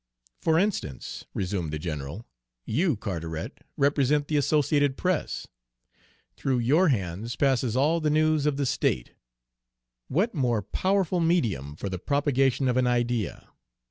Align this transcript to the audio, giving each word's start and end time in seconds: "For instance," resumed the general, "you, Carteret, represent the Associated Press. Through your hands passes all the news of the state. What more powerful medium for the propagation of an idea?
"For 0.41 0.57
instance," 0.57 1.25
resumed 1.35 1.71
the 1.71 1.77
general, 1.77 2.25
"you, 2.65 2.97
Carteret, 2.97 3.59
represent 3.77 4.27
the 4.27 4.35
Associated 4.37 4.97
Press. 4.97 5.45
Through 6.35 6.57
your 6.57 6.87
hands 6.87 7.35
passes 7.35 7.75
all 7.75 7.99
the 8.01 8.09
news 8.09 8.47
of 8.47 8.57
the 8.57 8.65
state. 8.65 9.11
What 10.07 10.33
more 10.33 10.63
powerful 10.63 11.19
medium 11.19 11.75
for 11.75 11.87
the 11.87 11.99
propagation 11.99 12.67
of 12.67 12.77
an 12.77 12.87
idea? 12.87 13.47